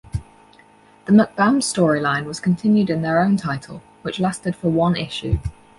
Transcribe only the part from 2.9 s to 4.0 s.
their own title,